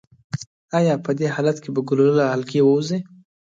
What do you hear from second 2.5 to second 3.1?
ووځي؟